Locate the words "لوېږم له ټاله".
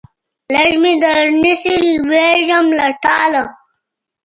2.05-3.43